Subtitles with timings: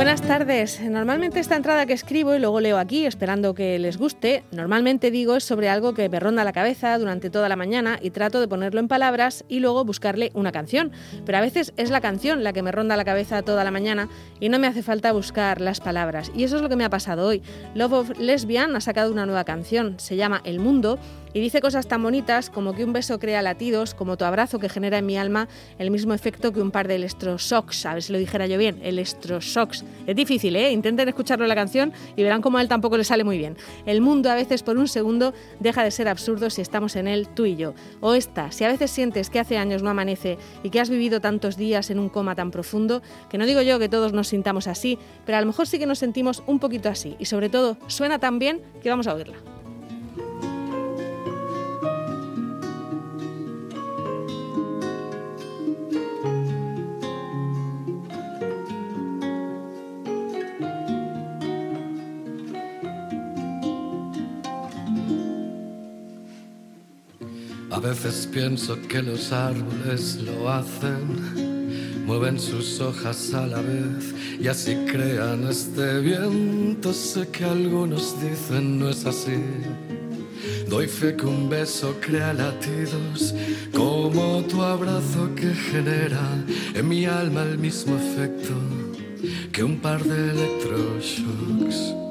[0.00, 0.80] tardes.
[0.80, 5.36] Normalmente esta entrada que escribo y luego leo aquí esperando que les guste, normalmente digo
[5.36, 8.48] es sobre algo que me ronda la cabeza durante toda la mañana y trato de
[8.48, 10.90] ponerlo en palabras y luego buscarle una canción.
[11.26, 14.08] Pero a veces es la canción la que me ronda la cabeza toda la mañana
[14.40, 16.32] y no me hace falta buscar las palabras.
[16.34, 17.42] Y eso es lo que me ha pasado hoy.
[17.74, 20.98] Love of Lesbian ha sacado una nueva canción, se llama El Mundo
[21.32, 24.68] y dice cosas tan bonitas como que un beso crea latidos, como tu abrazo que
[24.68, 25.48] genera en mi alma
[25.78, 27.86] el mismo efecto que un par de electroshocks.
[27.86, 29.84] A ver si lo dijera yo bien, electroshocks.
[30.06, 30.72] Es difícil, ¿eh?
[30.72, 33.56] Intenten escucharlo la canción y verán cómo a él tampoco le sale muy bien.
[33.86, 37.28] El mundo a veces por un segundo deja de ser absurdo si estamos en él
[37.28, 37.74] tú y yo.
[38.00, 41.20] O esta, si a veces sientes que hace años no amanece y que has vivido
[41.20, 44.66] tantos días en un coma tan profundo, que no digo yo que todos nos sintamos
[44.66, 47.76] así, pero a lo mejor sí que nos sentimos un poquito así y sobre todo
[47.86, 49.59] suena tan bien que vamos a oírla.
[67.70, 74.48] A veces pienso que los árboles lo hacen, mueven sus hojas a la vez y
[74.48, 76.92] así crean este viento.
[76.92, 79.40] Sé que algunos dicen no es así.
[80.68, 83.34] Doy fe que un beso crea latidos,
[83.72, 88.54] como tu abrazo que genera en mi alma el mismo efecto
[89.52, 92.09] que un par de electroshocks.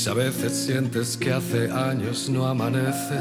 [0.00, 3.20] Si a veces sientes que hace años no amanece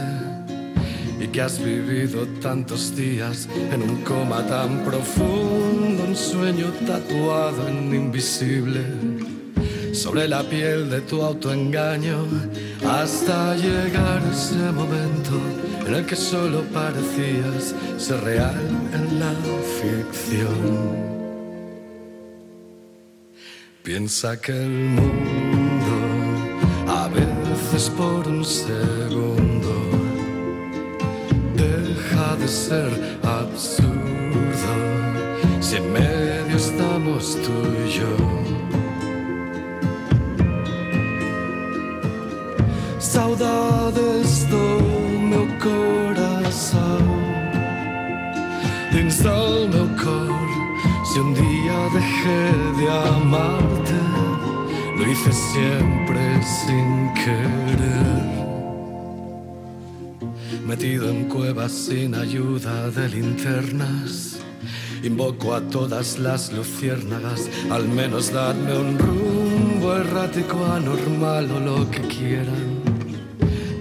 [1.20, 7.94] y que has vivido tantos días en un coma tan profundo, un sueño tatuado en
[7.94, 8.80] invisible
[9.92, 12.26] sobre la piel de tu autoengaño
[12.88, 15.38] hasta llegar ese momento
[15.86, 18.56] en el que solo parecías ser real
[18.94, 19.34] en la
[19.82, 20.96] ficción.
[23.84, 25.59] Piensa que el mundo
[27.88, 29.74] por un segundo.
[31.56, 34.74] Deja de ser absurdo.
[35.62, 37.54] Si en medio estamos tú
[37.86, 38.16] y yo.
[43.00, 44.66] Saudades do
[45.30, 47.06] meu coração
[48.92, 50.50] dins del meu cor.
[51.06, 52.42] Si un día dejé
[52.78, 54.09] de amarte
[55.32, 58.40] siempre sin querer.
[60.66, 64.38] Metido en cuevas sin ayuda de linternas,
[65.04, 72.02] invoco a todas las luciérnagas, al menos darme un rumbo errático, anormal o lo que
[72.02, 72.80] quieran.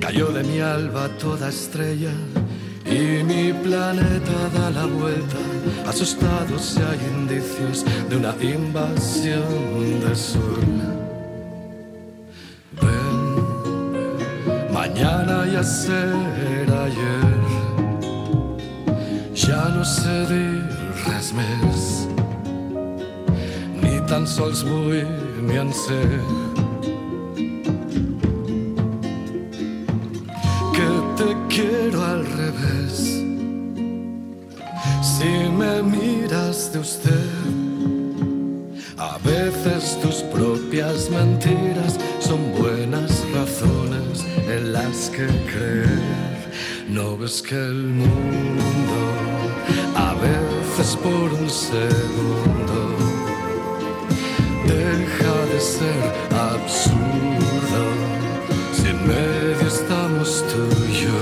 [0.00, 2.12] Cayó de mi alba toda estrella
[2.86, 5.36] y mi planeta da la vuelta,
[5.86, 11.07] asustado si hay indicios de una invasión del sur.
[14.78, 17.38] Mañana ya será ayer,
[19.34, 20.62] ya no sé dir
[21.06, 21.82] res més,
[23.82, 25.02] ni tan sols vull
[25.46, 26.20] ni en ser.
[30.76, 32.96] Que te quiero al revés.
[35.02, 37.57] Si me miras de usted,
[39.14, 46.38] a veces tus propias mentiras son buenas razones en las que creer.
[46.88, 48.98] No ves que el mundo
[49.96, 52.80] a veces por un segundo
[54.66, 56.02] deja de ser
[56.52, 57.82] absurdo
[58.72, 61.20] si en medio estamos tú y yo.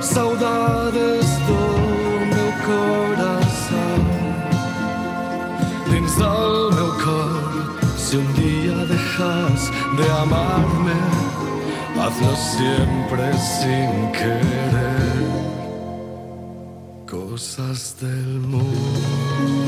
[0.00, 1.17] Saudades
[8.08, 10.98] Si un día dejas de amarme,
[12.00, 15.26] hazlo siempre sin querer.
[17.06, 19.67] Cosas del mundo.